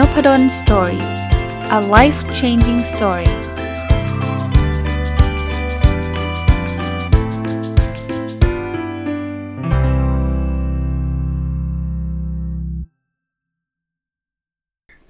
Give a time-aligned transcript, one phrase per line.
[0.00, 1.04] Nopadol Story
[1.78, 3.30] a life changing story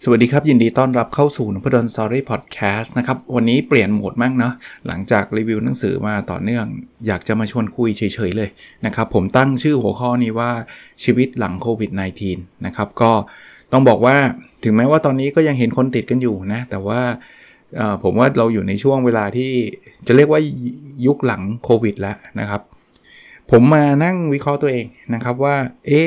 [0.05, 4.55] สวัสดีครับ ยินดีต้อนรับเข้าสู่นพดล Story Podcast นะครับ วันนี้เปลี่ยนโหมดมั่งเนาะ
[4.87, 6.67] หลังจากรีวิวหนังสือมาต่อเนื่อง
[7.07, 8.51] อยากจะมาชวนคุยเฉยๆเลย
[8.87, 10.51] นะครับ ผมตั้งชื่อหัวข้อนี้ว่า
[11.05, 11.91] ชีวิตหลังโควิด
[12.29, 13.13] -19 นะครับ ก็
[13.73, 14.17] ต้องบอกว่า
[14.65, 17.01] ถึงแม้ว่าตอนนี้ก็ยังเห็นคนติดกันอยู่นะ แต่ว่า
[18.03, 19.53] ผมว่าเราอยู่ในช่วงเวลาที่
[20.07, 20.41] จะเรียกว่า
[21.07, 22.61] ยุคหลังโควิดแล้วนะครับ
[23.51, 25.57] ผมมานั่งวิเคราะห์ตัวเองนะครับว่า
[25.87, 26.03] เอ๊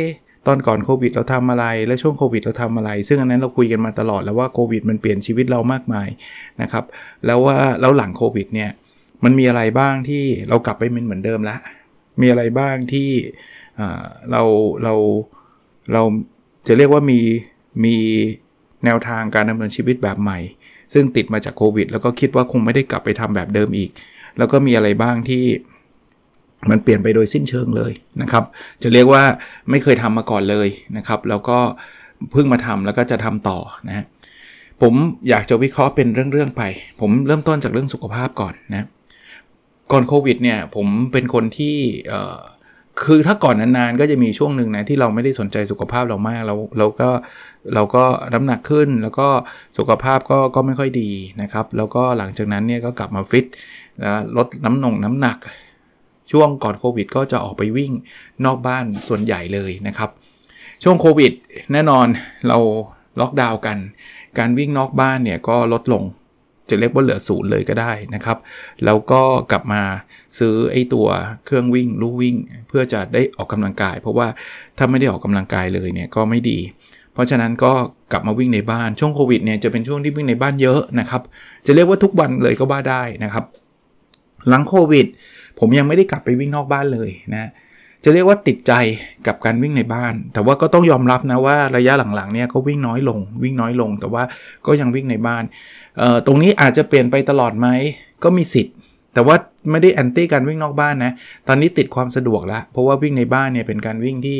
[0.48, 6.10] ตอนก่อนโควิดเราทำอะไร และช่วงโควิดเราทำอะไร ซึ่งอันนั้นเราคุยกันมาตลอดแล้วว่าโควิดมันเปลี่ยนชีวิตเรามากมาย
[6.62, 6.84] นะครับ
[7.26, 8.70] แล้วว่าแล้วหลังโควิดเนี่ย
[9.24, 11.60] มันมีอะไรบ้างที่เรากลับไปเป็นเหมือนเดิมแล้ว
[12.22, 13.10] มีอะไรบ้างที่
[14.32, 14.42] เรา
[14.84, 14.94] เรา
[15.94, 16.04] เรา
[16.68, 17.20] จะเรียกว่ามี
[17.84, 17.98] มี
[18.86, 20.40] แนวทางการดำเนินชีวิตแบบใหม่
[20.94, 23.90] ซึ่งติดมาจากโควิด แล้วก็คิดว่าคงไม่ได้กลับไปทำแบบเดิมอีก
[24.38, 25.44] แล้วก็มีอะไรบ้างที่
[26.70, 28.44] มันเปลี่ยนไปโดยสิ้นเชิงเลยนะครับ
[28.84, 29.24] จะเรียกว่า
[29.70, 31.58] ไม่เคยทำมาก่อนเลยนะครับ แล้วก็
[32.32, 34.06] เพิ่งมาทำแล้วก็จะทำต่อนะ
[34.82, 34.94] ผม
[35.30, 36.64] อยากจะวิเคราะห์เป็นเรื่องๆไป
[37.02, 38.88] ผมเริ่มต้นจากเรื่องสุขภาพก่อนนะ
[39.92, 41.76] ก่อนโควิดเนี่ยผมเป็นคนที่
[43.02, 47.10] คือถ้าก่อนนานๆก็จะมีช่วงหนึ่งนะที่เราไม่ได้สนใจสุขภาพเรามากเราเราก็
[47.76, 49.28] เราก็น้ำหนักขึ้น แล้วก็
[49.78, 51.10] สุขภาพก็ก็ไม่ค่อยดี
[51.42, 53.46] นะครับ แล้วก็หลังจากนั้นเนี่ยก็กลับมาฟิต
[54.02, 55.38] แล้วลดน้ำหนงน้ำหนัก
[56.32, 57.92] ช่วงก่อนโควิด ก็จะออกไปวิ่ง
[58.46, 60.10] นอกบ้านส่วนใหญ่เลยนะครับ
[60.84, 61.32] ช่วงโควิด
[61.74, 62.08] แน่นอน
[62.48, 62.58] เรา
[63.20, 63.78] ล็อกดาวน์กัน
[64.40, 66.04] การวิ่งนอกบ้านเนี่ยก็ลดลง
[66.70, 68.38] จะเรียกว่าเหลือศูนย์เลยก็ได้นะครับ
[68.86, 69.82] แล้วก็กลับมา
[70.40, 71.08] ซื้อไอ้ตัว
[71.46, 72.36] เครื่องวิ่งลู่วิ่ง
[72.68, 74.28] เพื่อจะได้ออกกำลังกาย เพราะว่า
[74.78, 76.60] ถ้าไม่ได้ออกกำลังกายเลยเนี่ยก็ไม่ดี
[77.14, 77.74] เพราะฉะนั้นก็
[78.12, 81.22] กลับมาวิ่งในบ้านช่วงโควิดเนี่ยจะเป็นช่วงที่วิ่งในบ้านเยอะนะครับ
[81.66, 83.46] จะเรียกว่าทุกวันเลยก็ว่าได้นะครับ
[84.50, 85.06] หลังโควิด
[85.60, 87.50] ผมยังไม่ได้กลับไปวิ่งนอกบ้านเลยนะ
[88.04, 88.74] จะเรียกว่าติดใจ
[89.28, 94.24] กับการวิ่งในบ้าน แต่ว่าก็ต้องยอมรับนะว่าระยะหลังๆเนี่ยก็วิ่งน้อยลง วิ่งน้อยลง แต่ว่า
[94.68, 95.44] ก็ยังวิ่งในบ้าน
[96.26, 97.68] ตรงนี้อาจจะเปลี่ยนไปตลอดไหม
[98.24, 98.76] ก็มีสิทธิ์
[99.14, 99.36] แต่ว่า
[99.72, 101.12] ไม่ได้แอนตี้การวิ่งนอกบ้านนะ
[101.48, 104.40] ตอนนี้ติดความสะดวกแล้วเพราะว่าวิ่งในบ้านเนี่ยเป็นการวิ่งที่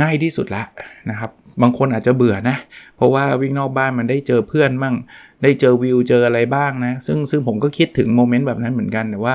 [0.00, 0.62] ง่ายที่สุดละ
[1.10, 1.30] นะครับ
[1.62, 2.56] บางคนอาจจะเบื่อนะ
[2.96, 4.94] เพราะว่าวิ่งนอกบ้านมันได้เจอเพื่อนมั่ง
[5.42, 9.34] ได้เจอวิวเจออะไรบ้างนะ ซึ่งซึ่งผมก็คิดถึงโมเมนต์แบบนั้นเหมือนกันแต่ว่า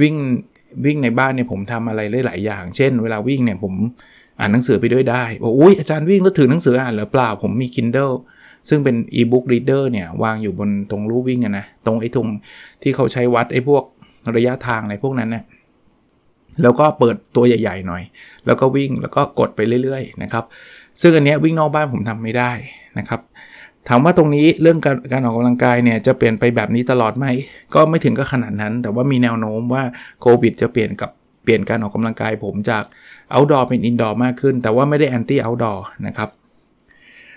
[0.00, 0.14] วิ่ง
[0.84, 3.74] วิ่งในบ้านเนี่ยผมทำอะไรหลายอย่าง เช่น เวลาวิ่งเนี่ยผม
[4.38, 8.14] อ่านหนังสือไปด้วยได้บอกอุ้ยอาจารย์วิ่งแล้วถือหนังสืออ่านหรือเปล่า ผมมี Kindle
[8.68, 12.28] ซึ่งเป็น e-book reader เนี่ยวางอยู่บนตรงรูวิ่งนะตรงไอ้ตรง
[12.82, 13.84] ที่เขาใช้วัดไอ้พวก
[14.36, 15.44] ระยะทางอะไรพวกนั้นเนะี่ย
[16.62, 18.02] แล้วก็เปิดตัวใหญ่ ๆ หน่อย
[18.46, 20.44] แล้วก็วิ่งแล้วก็กดไปเรื่อย ๆ นะครับ
[21.00, 22.52] ซึ่งอันนี้วิ่งนอกบ้านผมทำไม่ได้
[22.98, 23.20] นะครับ
[23.88, 27.26] ถามว่าตรงนี้เรื่องการการออกกำลังกายเนี่ยจะเปลี่ยนไปแบบนี้ตลอดไหม
[27.74, 29.82] ก็ไม่ถึงก็ขนาดนั้น แต่ว่ามีแนวโน้มว่า
[30.20, 31.10] โควิดจะเปลี่ยนกับ
[31.44, 32.84] เปลี่ยนการออกกำลังกายผมจาก
[33.32, 36.28] outdoor เป็น indoor มากขึ้น แต่ว่าไม่ได้ anti outdoor นะครับ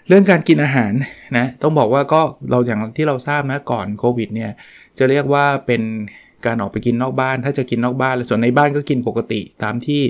[0.07, 0.93] เรื่องการกินอาหาร
[1.37, 2.21] นะต้องบอกว่าก็
[2.51, 4.51] เราอย่างที่เราทราบนะก่อนโควิดเนี่ย
[4.97, 5.81] จะเรียกว่าเป็น
[6.45, 10.01] การออกไปกินนอกบ้าน ถ้าจะกินนอกบ้านส่วนในบ้านก็กินปกติ ตามที่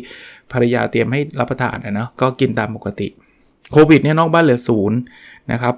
[0.51, 3.07] ภรรยาเตรียมให้รับประทานนะเนาะก็กินตามปกติ
[3.71, 4.97] โควิดเนี่ยนอกบ้านเหลือศูนย์
[5.51, 5.75] นะครับ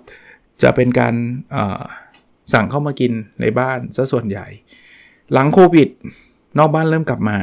[0.64, 1.14] จะเป็นการ
[2.54, 3.12] สั่งเข้ามากิน
[3.42, 4.48] ในบ้านซะส่วนใหญ่
[5.34, 5.90] หลังโควิด
[6.58, 7.38] นอกบ้านเริ่มกลับมา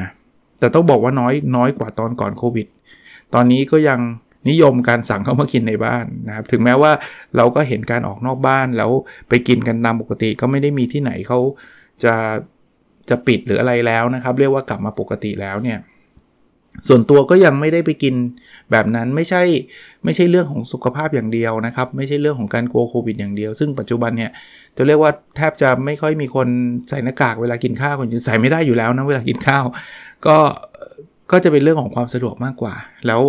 [0.59, 2.67] แต่ต้องบอกว่าน้อยน้อยกว่าตอนก่อนโควิด
[3.34, 4.01] ตอนนี้ก็ยัง
[4.51, 6.93] นิยมการสั่งเข้ามากินในบ้านนะครับ ถึงแม้ว่า
[7.37, 8.91] เราก็เห็นการออกนอกบ้านแล้ว
[9.28, 11.39] ไปกินกันตามปกติก็ไม่ได้มีที่ไหนเขา
[12.05, 12.15] จะ
[13.09, 15.78] จะปิดหรืออะไรแล้วนะครับ เรียกว่ากลับมาปกติแล้วเนี่ย
[16.88, 18.15] ส่วนตัวก็ยังไม่ได้ไปกิน
[18.71, 19.43] แบบนั้นไม่ใช่
[20.05, 24.31] ไม่ใช่เรื่องของสุขภาพอย่างเดียวนะครับ ไม่ใช่เรื่องของการกลัวโควิดอย่างเดียว ซึ่งปัจจุบันเนี่ย
[24.77, 26.49] จะเรียกว่าแทบจะไม่ค่อยมีคน
[26.88, 29.65] ใส่หน้ากากเวลากินข้าวคนใส่ไม่ได้อยู่แล้วนะเวลากินข้าว
[30.27, 30.37] ก็
[31.30, 32.74] ก็จะเป็นเรื่องของความสะดวกมากกว่า
[33.07, 33.22] แล้ว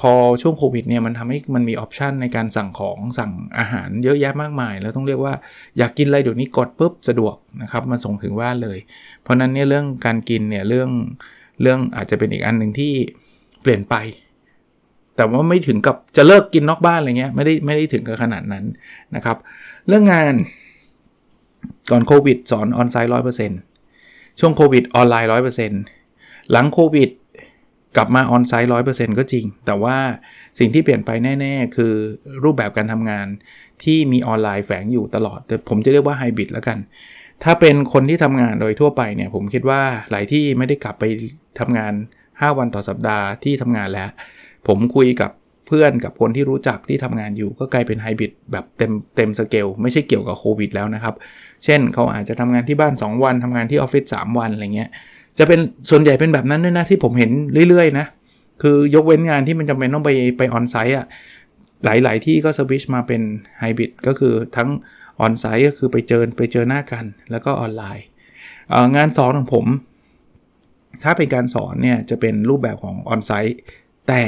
[0.00, 5.34] พอช่วงโควิดเนี่ยมันทำให้มันมีออปชันในการสั่งของสั่งอาหารเยอะแยะมากมาย แล้วต้องเรียกว่า
[5.78, 8.78] อยากกินอะไรเดี๋ยวนี้กดปุ๊บสะดวกนะครับมาส่งถึงบ้านเลย
[9.22, 10.90] เพราะนั้นเนี่ยเรื่องการกินเนี่ยเรื่อง
[11.62, 12.92] เรื่องอาจจะเป็นอีกอันหนึ่งที่
[13.62, 13.94] เปลี่ยนไป
[15.16, 18.64] แต่ว่าไม่ถึงกับจะเลิกกินนอกบ้านอะไรเงี้ยไม่ได้ไม่ได้ถึงกับขนาดนั้น
[19.14, 19.36] นะครับ
[19.88, 20.34] เรื่องงาน
[21.90, 23.60] ก่อนโควิดสอนออนไซต์ร้อยเปอร์เซ็นต์
[24.40, 25.80] ช่วงโควิดออนไลน์ร้อยเปอร์เซ็นต์
[26.50, 27.10] หลังโควิด
[27.96, 29.96] กลับมาออนไซต์ร้อยเปอร์เซ็นต์ก็จริง แต่ว่า
[30.58, 31.10] สิ่งที่เปลี่ยนไป
[31.40, 31.92] แน่ ๆ คือ
[32.44, 33.26] รูปแบบการทำงาน
[33.84, 36.78] ที่มีออนไลน์แฝงอยู่ตลอด แต่ผมจะเรียกว่าไฮบริดแล้วกัน
[37.44, 41.04] ถ้าเป็นคนที่ทำงานโดยทั่วไปเนี่ยผมคิดว่าหลายที่ไม่ได้กลับไป
[41.58, 41.92] ทำงาน
[42.24, 44.10] 5 วันต่อสัปดาห์ที่ทำงานแล้ว
[44.68, 45.30] ผมคุยกับ
[45.68, 51.14] เพื่อนกับคนที่รู้จักที่ทำงานอยู่ก็กลายเป็นไฮบริดแบบเต็มเต็มสเกลไม่ใช่เกี่ยวกับโควิดแล้วนะครับ
[51.64, 54.90] เช่นเขาอาจจะทำงานที่บ้าน 2 วันทำงานที่ออฟฟิศ3วันอะไรเงี้ย
[55.38, 55.60] จะเป็น
[55.90, 57.30] ส่วนใหญ่เป็นแบบนั้นด้วยนะที่ผมเห็น
[57.68, 58.06] เรื่อยๆนะ
[58.62, 61.06] คือยกเว้นงานที่มันจำเป็นต้องไปไปออนไซต์อะ
[61.84, 63.22] หลาย ๆ ที่ก็สวิชมาเป็น
[63.58, 64.68] ไฮบริดก็คือทั้ง
[65.20, 68.04] ออนไซต์ก็คือไปเจอไปเจอหน้ากัน แล้วก็ออนไลน์
[68.96, 69.66] งานสอนของผม
[71.02, 73.56] ถ้าเป็นการสอนเนี่ยจะเป็นรูปแบบของออนไซต์
[74.08, 74.22] แต่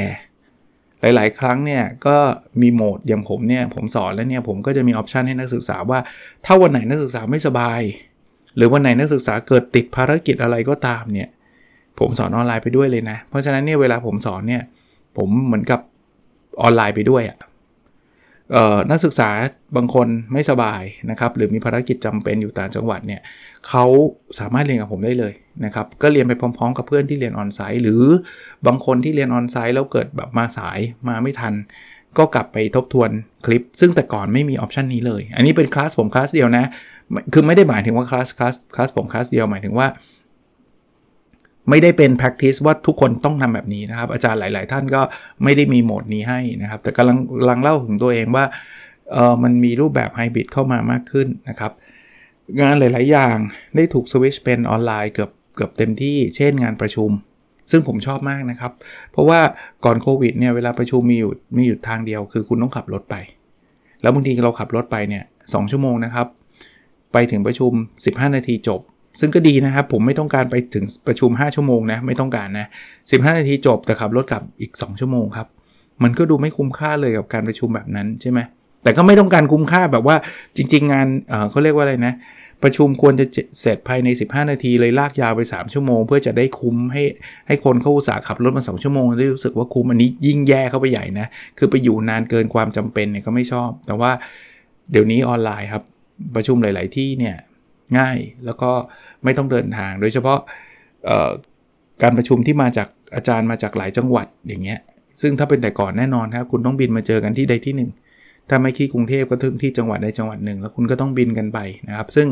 [1.00, 2.16] หลาย ๆ ครั้งเนี่ยก็
[2.60, 5.98] มีโหมดอย่างผมเนี่ยผมสอนแล้วเนี่ยผมก็จะมีออปชันให้นักศึกษาว่า
[6.44, 7.80] ถ้าวันไหนนักศึกษาไม่สบาย
[8.56, 11.28] หรือวันไหนนักศึกษาเกิดติดภารกิจอะไรก็ตามเนี่ย
[11.98, 14.62] ผมสอนออนไลน์ไปด้วยเลยนะ เพราะฉะนั้นเนี่ยเวลาผมสอนเนี่ย
[15.16, 15.80] ผมเหมือนกับ
[16.62, 17.38] ออนไลน์ไปด้วยอะ่ะ
[18.90, 19.30] นักศึกษา
[19.76, 23.20] บางคนไม่สบายนะครับหรือมีภารกิจจำเป็นอยู่ต่างจังหวัดเนี่ย
[23.68, 23.84] เขา
[24.38, 25.32] สามารถเรียนกับผมได้เลย
[25.64, 28.02] นะครับก็เรียนไปพร้อมๆ กับเพื่อนที่เรียนออนไซต์หรือ
[28.66, 30.78] บางคนที่เรียนออนไซต์แล้วเกิดแบบมาสาย
[31.08, 31.54] มาไม่ทัน
[32.18, 33.10] ก็กลับไปทบทวน
[33.46, 36.64] คลิป ซึ่งแต่ก่อนไม่มีออปชันนี้เลย อันนี้เป็นคลาสผมคลาสเดียวนะ
[37.32, 39.86] คือไม่ได้หมายถึงว่าคลาสคลาสคลาสผมคลาสเดียวหมายถึงว่า
[41.68, 45.02] ไม่ได้เป็น practice ว่าทุกคนต้องทำแบบนี้นะครับ อาจารย์หลาย ๆ ท่านก็
[45.44, 47.18] ไม่ได้มีโหมดนี้ให้นะครับ แต่กำลัง
[47.48, 48.44] ลังเล่าถึงตัวเองว่า
[49.12, 51.72] เออมันมีรูปแบบไฮบริดเข้ามามากขึ้นนะครับ
[52.60, 53.36] งานหลาย ๆ อย่าง
[53.76, 57.10] ได้ถูกสวิชเป็นออนไลน์เกือบเกือบเต็มที่เช่นงานประชุม
[57.70, 58.72] ซึ่งผมชอบมากนะครับ
[59.12, 59.40] เพราะว่า
[59.84, 63.16] ก่อนโควิดเนี่ยเวลาประชุมมีอยู่มีอยู่ทางเดียว คือคุณต้องขับรถไป
[64.02, 65.24] แล้วบางทีเราขับรถไปเนี่ย
[65.54, 66.26] สชั่วโมงนะครับ
[67.12, 67.72] ไปถึงประชุม
[68.04, 68.80] 15 นาทีจบ
[69.20, 72.66] ซึ่งก็ดีนะครับ ผมไม่ต้องการไปถึงประชุม 5 ชั่วโมงนะ ไม่ต้องการนะ
[73.00, 75.46] 15 นาทีจบแต่ขับรถกลับอีก 2 ชั่วโมงครับ
[76.02, 78.40] มันก็ดูไม่คุ้มค่าเลยกับการประชุมแบบนั้นใช่ไหม
[78.82, 80.16] แต่ก็ไม่ต้องการคุ้มค่าแบบว่า
[80.56, 81.06] จริง ๆ งาน
[81.50, 82.14] เขาเรียกว่าอะไรนะ
[82.62, 83.26] ประชุมควรจะ
[83.60, 87.02] เสร็จภายใน 15 นาทีเลยลากยาวไป 3 ชั่วโมง เพื่อจะได้คุ้มให้
[87.46, 91.26] ให้คนเขาอุตส่าห์ขับรถมา 2 ชั่วโมงได้รู้สึกว่าคุ้มอันนี้ยิ่งแย่เข้าไปใหญ่นะ
[91.58, 94.10] คือไปอยู่นานเกินความจำเป็นเนี่ยก็ไม่ชอบ แต่ว่า
[94.90, 95.82] เดี๋ยวนี้ออนไลน์ครับ
[96.34, 97.36] ประชุมหลาย ๆ ที่เนี่ย
[97.98, 98.70] ง่ายแล้วก็
[99.24, 100.38] ไม่ต้องเดินทาง โดยเฉพาะ
[102.02, 104.80] การประชุมที่มาจากอาจารย์มาจากหลายจังหวัดอย่างเงี้ย
[105.20, 112.26] ซึ่งถ้าเป็นแต่ก่อนแน่นอนครับคุณต้องบินมาเจอกันที่ใดที่1ถ้าไม่ที่กรุงเทพก็ที่จังหวัดใดจังหวัดหนึ่ง แล้วคุณก็ต้องบินกันไปนะครับ ซึ่ง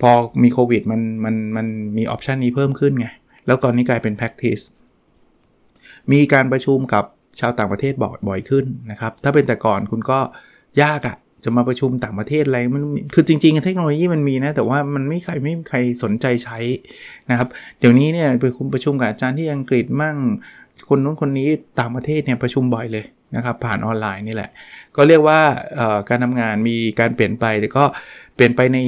[0.00, 0.12] พอ
[0.42, 1.66] มีโควิดมันมันมัน
[1.96, 3.06] มีออปชันนี้เพิ่มขึ้นไง
[3.46, 4.64] แล้วตอนนี้กลายเป็น practice
[6.12, 7.04] มีการประชุมกับ
[7.40, 7.94] ชาวต่างประเทศ
[8.28, 10.18] บ่อยขึ้นนะครับ ถ้าเป็นแต่ก่อนคุณก็
[10.82, 12.82] ยากอะ จะมาประชุมต่างประเทศอะไรมัน
[13.14, 16.58] คือจริง ๆ เทคโนโลยีมันมีนะ แต่ว่ามันไม่ใครไม่มีใครสนใจใช้
[17.30, 17.48] นะครับ
[17.78, 20.16] เดี๋ยวนี้เนี่ยไปคุมประชุมกับอาจารย์ที่อังกฤษมั่ง
[20.88, 21.48] คนนู้นคนนี้
[21.78, 23.04] ต่างประเทศเนี่ยประชุมบ่อยเลย
[23.36, 24.50] นะครับ ผ่านออนไลน์นี่แหละ
[24.96, 25.40] ก็เรียกว่า
[26.08, 27.84] การทำงานมีการเปลี่ยนไปแต่ก็
[28.34, 28.78] เปลี่ยนไปใน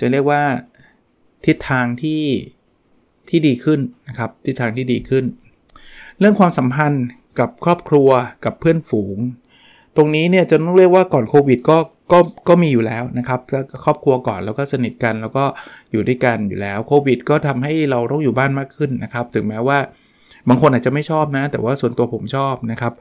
[0.00, 0.42] จะเรียกว่า
[1.46, 2.22] ทิศทางที่
[3.28, 5.24] ที่ดีขึ้นนะครับทิศทางที่ดีขึ้น
[6.18, 7.06] เรื่องความสัมพันธ์
[7.38, 8.10] กับครอบครัว
[8.44, 9.18] กับเพื่อนฝูง
[9.98, 11.78] ตรงนี้เนี่ยจะต้องเรียกว่าก่อนโควิดก็
[12.12, 12.18] ก็
[12.48, 13.40] ก็มีอยู่แล้วนะครับ
[13.84, 15.44] ครอบครัวก่อนแล้วก็สนิทกันแล้วก็
[15.92, 19.78] อยู่ด้วยกันอยู่แล้วโควิด ก็ทำให้เราต้องอยู่บ้านมากขึ้นนะครับ ถึงแม้ว่า
[20.48, 22.92] บางคนอาจจะไม่ชอบนะ แต่ว่าส่วนตัวผมชอบนะครับ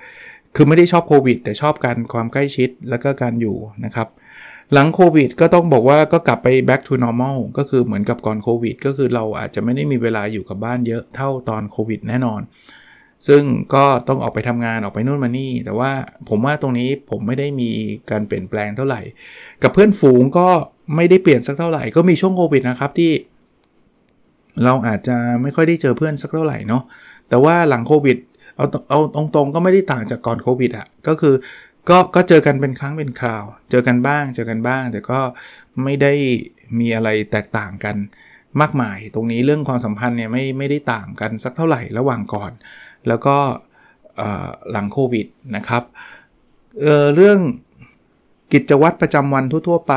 [0.56, 4.08] คือไม่ได้ชอบโควิด แต่ชอบการความใกล้ชิดแล้วก็การอยู่นะครับ
[4.74, 12.42] หลังโควิดก็ต้องบอกว่าก็กลับไป back to normal ก็คือเหมือนกับก่อนโควิด ก็คือเราอาจจะไม่ได้มีเวลาอยู่กับบ้านเยอะเท่าตอนโควิดแน่นอน
[13.28, 13.44] ซึ่ง
[13.74, 15.92] ก็ต้องออกไปทำงานออกไปนู่นมานี่ แต่ว่า
[16.30, 17.72] ผมว่าตรงนี้ผมไม่ได้มี
[18.12, 19.02] การเปลี่ยนแปลงเท่าไหร่
[19.64, 20.48] กับเพื่อนฝูงก็
[20.96, 23.12] ไม่ได้เปลี่ยนสักเท่าไหร่ ก็มีช่วงโควิดนะครับที่
[24.64, 26.84] เราอาจจะไม่ค่อยได้เจอเพื่อนสักเท่าไหร่เนาะ
[27.30, 28.18] แต่ว่าหลังโควิด
[28.58, 31.36] เอาเอาตรงๆ ก็ไม่ได้ต่างจากก่อนโควิดอะ่ะก็คือ
[31.90, 35.20] ก็ก็เจอกันเป็นครั้งเป็นคราว เจอกันบ้างเจอกันบ้าง แต่ก็
[35.84, 36.14] ไม่ได้
[36.80, 37.96] มีอะไรแตกต่างกัน
[38.62, 42.52] มากมาย ตรงนี้เรื่องความสัมพันธ์เนี่ยไม่ไม่ได้ต่างกันสักเท่าไหร่ระหว่างก่อน
[43.08, 43.38] แล้วก็
[44.72, 45.84] หลังโควิดนะครับ
[46.82, 47.40] เเรื่อง
[48.54, 49.96] กิจวัตรประจำวันทั่ว ๆ ไป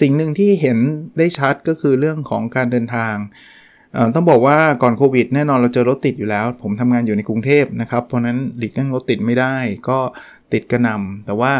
[0.00, 0.78] สิ่งหนึ่งที่เห็น
[1.18, 3.14] ได้ชัดก็คือเรื่องของการเดินทาง
[4.14, 9.54] ต้องบอกว่าก่อนโควิดแน่นอนเราเจอรถติดอยู่แล้ว ผมทำงานอยู่ในกรุงเทพนะครับ เพราะนั้นหลีกเลี่ยงรถติดไม่ได้
[9.88, 9.98] ก็
[10.52, 11.52] ติดกระนำแต่ว่า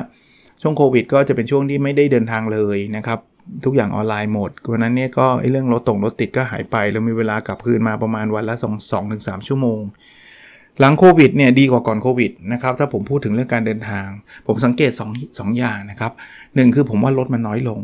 [0.62, 3.18] ช่วงโควิด ก็จะเป็นช่วงที่ไม่ได้เดินทางเลยนะครับ
[3.64, 8.54] ทุกอย่างออนไลน์หมดเพราะนั้นเนี่ยก็เรื่องรถตรงรถติดก็หายไป แล้วมีเวลากลับคืนมาประมาณวันละ
[9.00, 9.82] 2-3ชั่วโมง
[10.80, 14.06] หลังโควิดเนี่ยดีกว่าก่อนโควิดนะครับถ้าผมพูดถึงเรื่องการเดินทาง
[14.46, 15.06] ผมสังเกต2อ
[15.38, 16.12] สองอย่างนะครับ
[16.54, 17.80] หนึ่งคือผมว่ารถมันน้อยลง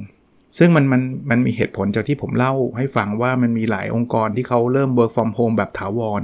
[0.59, 6.23] ซึ่งมันมันมันมีเหตุผลจากที่ผมเล่าให้ฟังว่ามันมีหลายองค์กรที่เขาเริ่ม work from home แบบถาวร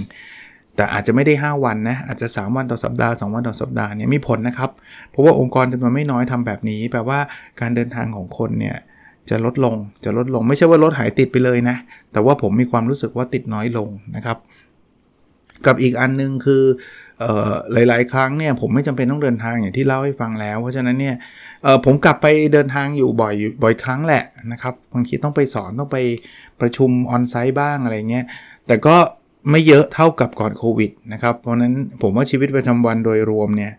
[0.77, 4.71] แต่อาจจะไม่ได้ 5 วันนะอาจจะ 3 วันต่อสัปดาห์ 2 วันต่อสัปดาห์เนี่ยมีผลนะครับ
[5.11, 7.19] เพราะว่าองค์กรจำนวนไม่น้อยทำแบบนี้ แปลว่า
[7.61, 8.77] การเดินทางของคนเนี่ย
[9.31, 11.77] จะลดลงจะลดลงไม่ใช่ว่ารถหายติดไปเลยนะ
[12.13, 14.39] แต่ว่าผมมีความรู้สึกว่าติดน้อยลงนะครับ
[15.67, 16.65] กับอีกอันนึงคือ
[17.73, 21.17] หลาย ๆ ครั้งเนี่ยผมไม่จำเป็นต้องเดินทางอย่างที่เล่าให้ฟังแล้ว เพราะฉะนั้นเนี่ย
[21.85, 25.99] ผมกลับไปเดินทางอยู่บ่อยบ่อยครั้งแหละนะครับบางทีต้องไปสอนต้องไป
[26.61, 28.25] ประชุมออนไซต์บ้างอะไรเงี้ย
[28.67, 28.97] แต่ก็
[29.51, 33.73] ไม่เยอะเท่ากับก่อนโควิดนะครับเพราะนั้นผมว่าชีวิตประจำวันโดยรวมเนี่ย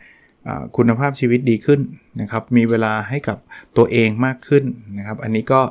[0.77, 1.79] คุณภาพชีวิตดีขึ้น
[2.21, 3.37] นะครับ มีเวลาให้กับ
[3.77, 4.63] ตัวเองมากขึ้น
[4.97, 5.61] นะครับ อันนี้ก็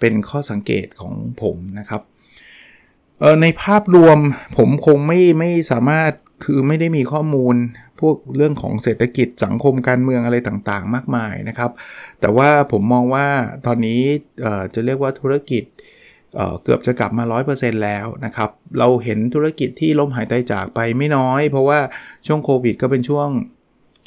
[0.00, 2.02] เป็นข้อสังเกตของผมนะครับ
[3.42, 4.18] ในภาพรวม
[4.58, 6.12] ผมคงไม่ไม่สามารถ
[6.44, 7.56] คือไม่ได้มีข้อมูล
[8.00, 11.70] พวกเรื่องของเศรษฐกิจสังคมการเมืองอะไรต่างๆ มากมายนะครับ
[12.20, 13.26] แต่ว่าผมมองว่า
[13.66, 14.00] ตอนนี้
[14.74, 15.64] จะเรียกว่าธุรกิจ
[16.34, 21.78] เเกือบจะกลับมา 100%แล้วนะครับ เราเห็นธุรกิจที่ล้มหายตายจากไปไม่น้อย เพราะว่า
[22.26, 23.28] ช่วงโควิดก็เป็นช่วง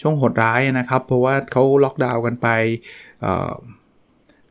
[0.01, 2.48] ช่วงโหดร้ายนะครับ เพราะว่าเขาล็อกดาวน์กันไป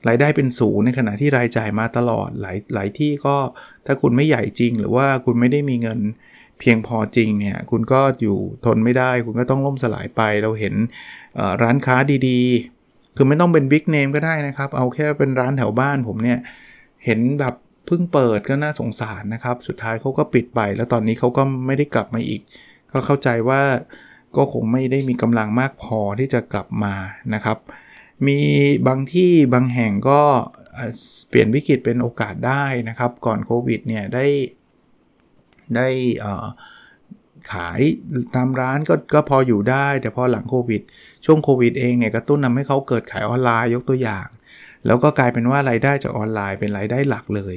[0.09, 3.37] รายได้เป็นศูนย์ในขณะที่รายจ่ายมาตลอดหลายหลายที่ก็
[3.87, 6.01] ถ้าคุณไม่ใหญ่จริง หรือว่าคุณไม่ได้มีเงิน
[6.61, 10.75] เพียงพอจริงเนี่ยคุณก็อยู่ทนไม่ได้ คุณก็ต้องล่มสลายไปเราเห็น
[11.63, 11.97] ร้านค้า
[12.29, 16.39] ดีๆ คือไม่ต้องเป็นบิ๊กเนมก็ได้นะครับ เอาแค่เป็นร้านแถวบ้านผมเนี่ย
[17.05, 17.55] เห็นแบบ
[17.87, 22.41] เพิ่งเปิดก็น่าสงสารนะครับ สุดท้ายเขาก็ปิดไป แล้วตอนนี้เขาก็ไม่ได้กลับมาอีก
[22.93, 23.63] ก็เข้าใจว่า
[24.37, 26.95] ก็คงไม่ได้มีกำลังมากพอที่จะกลับมา
[27.35, 27.59] นะครับ
[28.27, 28.39] มี
[28.89, 30.23] บางที่บางแห่งก็
[31.29, 34.27] เปลี่ยนวิกฤตเป็นโอกาสได้นะครับ ก่อนโควิดเนี่ยได้
[35.77, 35.89] ได้
[37.53, 37.81] ขาย
[38.35, 40.83] ตามร้านก็ก็พออยู่ได้ แต่พอหลังโควิด
[41.25, 44.27] ช่วงโควิดเองเนี่ยกระตุ้นทาให้เขาเกิดขายออนไลน์ยกตัวอย่าง
[44.87, 47.55] แล้วก็กลายเป็นว่ารายได้จากออนไลน์เป็นรายได้หลักเลย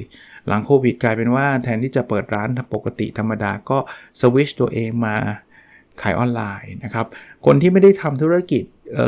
[0.48, 3.78] หลังโควิดกลายเป็นว่าแทนที่จะเปิดร้านปกติธรรมดาก็
[4.20, 5.16] สวิชตัวเองมา
[6.02, 7.06] ขายออนไลน์นะครับ
[7.46, 8.64] คนที่ไม่ได้ทำธุรกิจ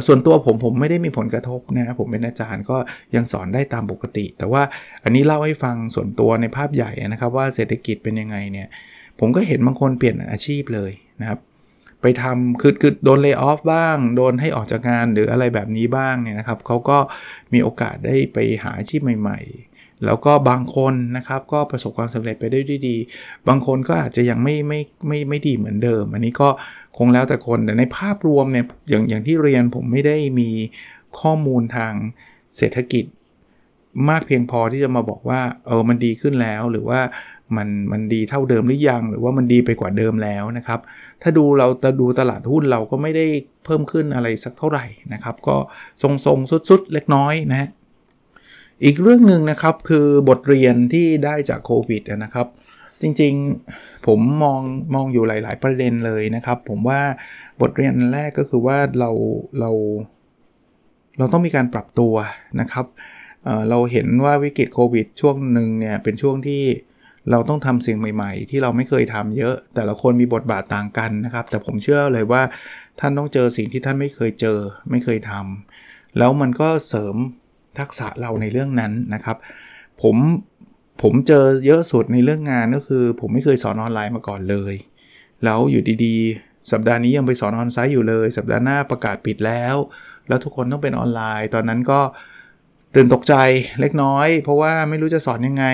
[0.06, 2.76] ส่วนตัวผมผมไม่ได้มีผลกระทบนะผมเป็นอาจารย์ก็
[3.16, 4.62] ยังสอนได้ตามปกติ แต่ว่า
[5.04, 8.68] อันนี้เล่าให้ฟังส่วนตัวในภาพใหญ่นะครับ ว่าเศรษฐกิจเป็นยังไงเนี่ย
[9.20, 11.40] ผมก็เห็นบางคนเปลี่ยนอาชีพเลยนะครับ
[12.02, 16.98] ไปทำคือคือโดนเลิกออฟบ้าง โดนให้ออกจากงานหรืออะไรแบบนี้บ้างเนี่ยนะครับเขาก็
[17.52, 22.96] มีโอกาสได้ไปหาอาชีพใหม่ ๆ แล้วก็บางคนนะครับก็ประสบความสำเร็จไปได้ด้วยดี
[23.48, 26.48] บางคนก็อาจจะยังไม่ไม่ไม่ไม่ดีเหมือนเดิม อันนี้ก็
[26.98, 30.50] คงแล้วแต่คนแต่ในภาพรวมเนี่ยอย่างอย่างที่เรียนผมไม่ได้มี
[31.20, 31.92] ข้อมูลทาง
[32.56, 33.04] เศรษฐกิจ
[34.10, 37.00] มากเพียงพอที่จะมาบอกว่าเออมันดีขึ้นแล้วหรือว่า
[37.56, 40.80] มันมันดีเท่าเดิมหรือยัง หรือว่ามันดีไปกว่าเดิมแล้วนะครับ
[41.22, 43.26] ถ้าดูเราจะดูตลาดหุ้นเราก็ไม่ได้
[43.64, 45.56] เพิ่มขึ้นอะไรสักเท่าไหร่นะครับ ก็
[46.02, 47.68] ทรงๆสุดๆเล็กน้อยนะ
[48.84, 52.46] อีกเรื่องหนึ่งนะครับคือบทเรียนที่ได้จากโควิดนะครับ
[53.02, 54.60] จริงๆผมมอง
[54.94, 57.00] มองอยู่หลาย ๆ ประเด็นเลยนะครับ ผมว่า
[57.60, 59.10] บทเรียนแรกก็คือว่าเรา
[59.60, 59.70] เรา
[61.18, 62.14] เราต้องมีการปรับตัว
[62.60, 62.86] นะครับ
[63.44, 66.62] เเราเห็นว่าวิกฤตโควิดช่วงหนึ่งเนี่ยเป็นช่วงที่
[67.30, 72.42] เราต้องทำสิ่งใหม่ๆ ที่เราไม่เคยทำเยอะ แต่ละคนมีบทบาทต่างกันนะครับ แต่ผมเชื่อเลยว่า
[73.00, 74.58] ท่านต้องเจอสิ่งที่ท่านไม่เคยเจอ
[74.90, 77.16] ไม่เคยทำแล้วมันก็เสริม
[77.80, 79.36] ทักษะเราในเรื่องนั้นนะครับ
[80.02, 80.16] ผม
[81.02, 84.74] ผมเจอเยอะสุดในเรื่องงานก็คือ ผมไม่เคยสอนออนไลน์มาก่อนเลย
[85.44, 89.76] แล้วอยู่ดีๆ สัปดาห์นี้ยังไปสอนออนไซต์อยู่เลย สัปดาห์หน้าประกาศปิดแล้ว
[90.28, 92.00] แล้วทุกคนต้องเป็นออนไลน์ ตอนนั้นก็
[92.94, 93.34] ตื่นตกใจ
[93.80, 95.64] เล็กน้อย เพราะว่าไม่รู้จะสอนยังไง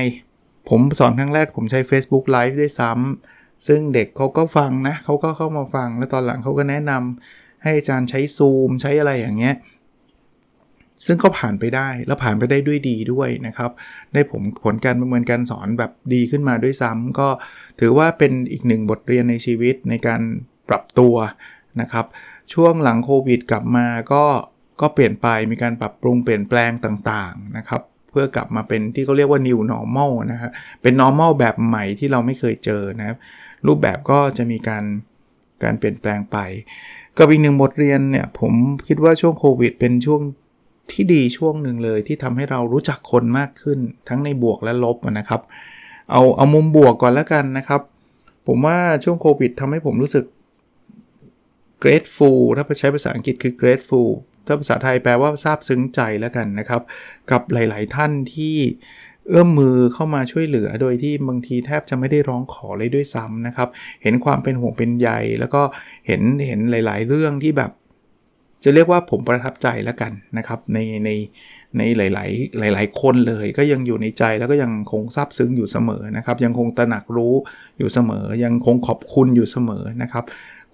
[0.68, 9.54] ผมสอนครั้งแรกผมใช้ Facebook Live ด้วยซ้ำซึ่งเด็กเขาก็ฟังนะเขาก็เข้ามาฟังแล้วตอนหลังเขาก็แนะนำให้อาจารย์ใช้ซูมใช้อะไรอย่างเงี้ย
[11.06, 13.70] ซึ่งก็ผ่านไปได้แล้วผ่านไปได้ด้วยดีด้วยนะครับ
[14.12, 17.28] ได้ผมผลการประเมินการสอนแบบดีขึ้นมาด้วยซ้ำก็
[17.80, 20.20] ถือว่าเป็นอีกหนึ่งบทเรียนในชีวิตในการ
[20.68, 21.14] ปรับตัว
[21.80, 22.06] นะครับ
[22.52, 24.24] ช่วงหลังโควิดกลับมาก็
[24.80, 30.50] ก็เปลี่ยนไปมีการปรับปรุงเปลี่ยนแปลงต่างๆนะครับเพื่อกลับมาเป็นที่เขาเรียกว่า new normal นะครับ
[30.82, 33.18] เป็น normal แบบใหม่ที่เราไม่เคยเจอนะครับ
[33.66, 34.84] รูปแบบก็จะมีการ
[35.62, 36.38] การเปลี่ยนแปลงไป
[37.18, 38.52] กับอีกหนึ่งบทเรียนเนี่ย ผม
[38.86, 40.22] คิดว่าช่วงโควิดเป็นช่วง
[40.94, 45.40] ที่ดีช่วงหนึ่งเลยที่ทำให้เรารู้จักคนมากขึ้นทั้งในบวกและลบนะครับ
[46.10, 47.80] เอาเอามุมบวกก่อนแล้วกันนะครับ
[48.46, 50.24] ผมว่าช่วงโควิดทำให้ผมรู้สึก
[51.82, 54.10] grateful ถ้าใช้ภาษาอังกฤษคือ grateful
[54.46, 56.82] ถ้าภาษาไทยแปลว่าซาบซึ้งใจแล้วกันนะครับ
[57.30, 58.56] กับหลาย ๆ ท่านที่
[59.28, 63.68] เอื้อมมือเข้ามาช่วยเหลือโดยที่บางทีแทบจะไม่ได้ร้องขอเลยด้วยซ้ำนะครับ
[64.02, 65.08] เห็นความเป็นห่วงเป็นใย
[65.40, 65.62] แล้วก็
[66.06, 67.70] เห็นเห็นหลาย ๆ เรื่องที่แบบ
[68.64, 71.10] จะเรียกว่าผมประทับใจแล้วกันนะครับในใน
[71.78, 77.34] ในหลาย ๆ หลาย ๆ คนเลย ก็ยังอยู่ในใจแล้วก็ยังคงซาบซึ้งอยู่เสมอนะครับ ยังคงตระหนักรู้
[77.78, 80.24] อยู่เสมอ ยังคงขอบคุณอยู่เสมอนะครับ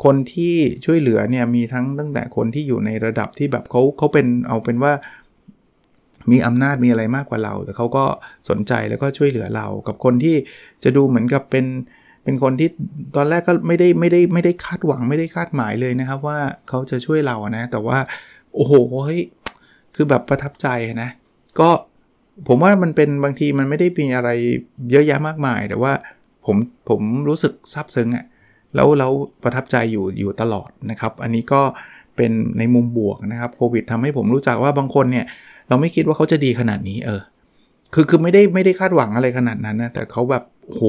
[0.04, 0.54] คนที่
[0.84, 4.92] ช่วยเหลือเนี่ยมีทั้งตั้งแต่คนที่อยู่ในระดับที่แบบเขาเขาเป็นเอาเป็นว่า
[6.30, 8.04] มีอำนาจมีอะไรมากกว่าเรา แต่เขาก็
[8.48, 10.36] สนใจแล้วก็ช่วยเหลือเรา กับคนที่
[10.84, 11.66] จะดูเหมือนกับเป็น
[12.28, 12.70] เป็นคนที่
[13.16, 17.98] ตอนแรกก็ไม่ได้ไม่ได้ไม่ได้คาดหวังไม่ได้คาดหมายเลยนะครับ ว่าเขาจะช่วยเรานะ แต่ว่า
[18.54, 18.72] โอ้โห
[19.04, 19.20] เฮ้ย
[19.94, 20.68] คือแบบประทับใจ
[21.02, 21.10] นะ
[21.60, 21.70] ก็
[22.48, 24.30] ผมว่ามันเป็นบางทีมันไม่ได้มีอะไร
[24.90, 25.92] เยอะแยะมากมาย แต่ว่า
[26.46, 26.56] ผม
[26.88, 28.24] ผมรู้สึกซาบซึ้งอะ่ะ
[28.74, 31.60] แล้วแล้วประทับใจอยู่อยู่ตลอดนะครับ อันนี้ก็
[32.16, 35.26] เป็นในมุมบวกนะครับโควิดทำให้ผมรู้จักว่าบางคนเนี่ย
[35.68, 37.20] เราไม่คิดว่าเขาจะดีขนาดนี้เออ
[37.94, 40.82] คือคือไม่ได้ไม่ได้คาดหวังอะไรขนาดนั้นนะแต่เขาแบบโห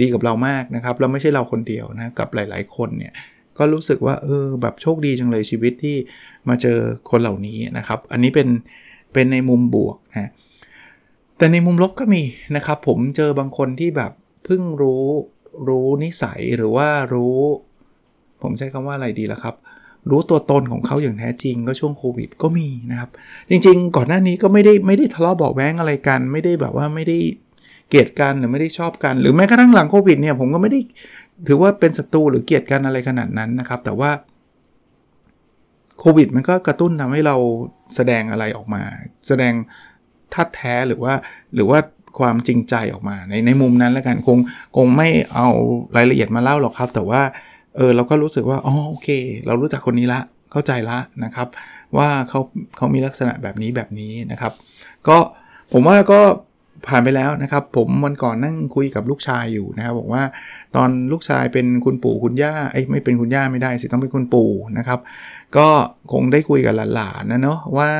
[0.00, 3.12] ดีกับเรามากนะครับแล้วไม่ใช่เราคนเดียวนะกับหลาย ๆ คนเนี่ย
[3.58, 5.96] ก็รู้สึกว่าเออแบบโชคดีจังเลยชีวิตที่
[6.48, 6.78] มาเจอ
[7.10, 8.48] คนเหล่านี้นะครับ อันนี้เป็น
[9.12, 10.30] เป็นในมุมบวกนะ
[11.38, 12.22] แต่ในมุมลบก็มี
[12.56, 14.12] นะครับ ผมเจอบางคนที่แบบ
[14.44, 15.04] เพิ่งรู้
[15.68, 17.36] รู้นิสัยหรือว่ารู้
[18.42, 19.54] ผมใช้คำว่าอะไรดีล่ะครับ
[20.10, 23.10] รู้ตัวตนของเขาอย่างแท้จริงก็ช่วงโควิดก็มีนะครับ
[23.50, 27.18] จริง ๆ ก่อนหน้านี้ก็ไม่ได้ไม่ได้ทะเลาะเบาแว้งอะไรกัน ไม่ได้แบบว่าไม่ได้
[27.90, 30.80] เกลียดกันหรือไม่ได้ชอบกัน หรือแม้กระทั่งหลังโควิดเนี่ยผมก็ไม่ได้
[31.48, 34.10] ถือว่าเป็นศัตรูหรือเกลียดกันอะไรขนาดนั้นนะครับ แต่ว่า
[36.00, 37.36] โควิดมันก็กระตุ้นทำให้เรา
[37.96, 38.82] แสดงอะไรออกมา
[39.28, 39.52] แสดง
[40.34, 41.14] ทัดแท้หรือว่า
[41.54, 41.78] หรือว่า
[42.18, 44.38] ความจริงใจออกมาในในมุมนั้นแล้วกันคง
[44.76, 45.48] คงไม่เอา
[45.96, 47.22] รายละเอียดมาเล่าหรอกครับ แต่ว่า
[47.76, 49.08] เออเราก็รู้สึกว่าอ๋อโอเค
[49.46, 50.20] เรารู้จักคนนี้ละ
[50.52, 51.48] เข้าใจละนะครับ
[51.96, 52.40] ว่าเขา
[52.76, 54.52] เขามีลักษณะแบบนี้แบบนี้นะครับ
[55.08, 55.18] ก็
[55.72, 56.20] ผมว่าก็
[56.88, 60.22] ผ่านไปแล้วนะครับ ผมวันก่อนนั่งคุยกับลูกชายอยู่นะครับบอกว่า
[60.76, 65.00] ตอนลูกชายเป็นคุณปู่คุณย่าไอ้ไม่เป็นคุณย่าไม่ได้สิต้องเป็นคุณปู่นะครับ
[65.56, 65.68] ก็
[66.12, 67.90] คงได้คุยกับหลานๆนะเนาะว่า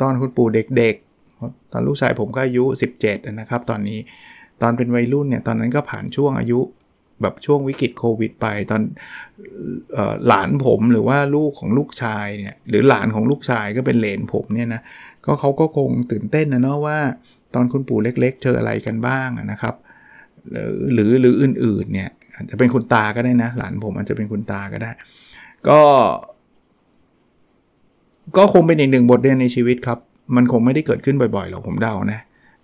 [0.00, 2.64] ตอนคุณปู่เด็กๆ ตอนลูกชายผมก็อายุ
[3.00, 3.98] 17 นะครับ ตอนนี้
[4.62, 6.60] ตอนเป็นวัยรุ่นเนี่ยตอนนั้นก็ผ่านช่วงอายุ
[7.22, 8.82] แบบช่วงวิกฤตโควิดไปตอน
[10.26, 14.80] หลานผมหรือว่าลูกของลูกชายเนี่ยหรือหลานของลูกชายก็เป็นเลนผมเนี่ยนะ
[15.24, 16.98] ก็เขาก็คงตื่นเต้นนะเนาะว่า
[17.56, 19.74] ตอนคุณปู่เล็ก ๆ เจออะไรกันบ้างนะครับ
[20.92, 24.90] หรือหรืออื่นๆเนี่ยอาจจะเป็นคุณตาก็ได้นะ หลานผมอาจจะเป็นคุณตาก็ได้
[25.68, 25.80] ก็
[28.36, 29.98] ก็คงเป็นอีกหนึ่งบทเรียนในชีวิตครับ
[30.36, 32.20] มันคงไม่ได้เกิดขึ้นบ่อยๆหรอกผมเดานะ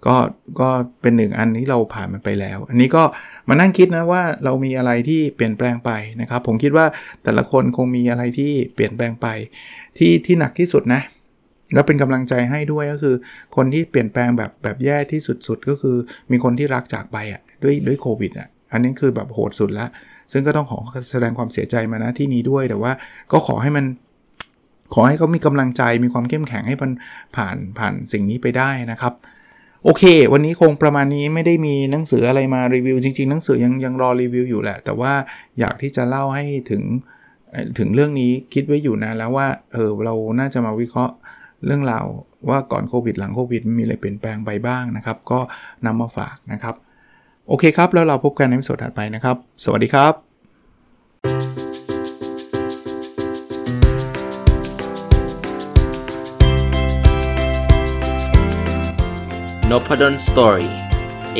[0.06, 0.16] ก็
[0.60, 0.68] ก็
[1.02, 3.02] เป็นหนึ่งอันที่เราผ่านมันไปแล้ว อันนี้ก็
[3.48, 6.86] มานั่งคิดนะว่าเรามีอะไรที่เปลี่ยนแปลงไปนะครับ ผมคิดว่า
[7.24, 9.26] แต่ละคนคงมีอะไรที่เปลี่ยนแปลงไป
[9.98, 11.02] ที่ที่หนักที่สุดนะ
[11.74, 13.14] แล้วเป็นกำลังใจให้ด้วยก็คือ
[13.56, 15.96] คนที่เปลี่ยนแปลงแบบแบบแย่ที่สุดๆ ก็คือ
[16.30, 19.86] มีคนที่รักจากไปอะด้วยด้วยโควิดอะอันนี้คือแบบโหดสุดละ
[20.32, 20.78] ซึ่งก็ต้องขอ
[21.10, 22.92] แสดงความเสียใจมานะที่นี้ด้วยแต่ว่า
[23.32, 23.84] ก็ขอให้มัน
[24.94, 26.90] ขอให้เขามีกำลังใจมีความเข้มแข็งให้มัน
[27.36, 29.14] ผ่านผ่านสิ่งนี้ไปได้นะครับ
[29.84, 35.12] โอเค วันนี้คงประมาณนี้ไม่ได้มีหนังสืออะไรมารีวิว จริงๆ หนังสือยังยังรอรีวิวอยู่แหละ แต่ว่า
[35.58, 36.82] อยากที่จะเล่าให้ถึง
[37.78, 41.14] ถึงเรื่องนี้คิดไว้อยู่นะแล้วว่าเออเราน่าจะมาวิเคราะห์
[41.66, 42.04] เรื่องราว
[42.48, 45.40] ว่าก่อนโควิดหลังโควิดมีอะไรเปลี่ยนแปลงไปบ้างนะครับ ก็
[45.86, 46.74] นำมาฝากนะครับ
[47.48, 50.14] โอเคครับ แล้วเราพบกันในวิดีโอถัดไปนะครับ สวัสดีครับ
[59.70, 60.70] n o p a d o n Story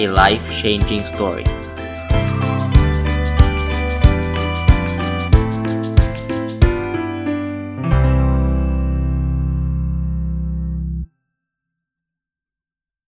[0.02, 1.62] a life changing story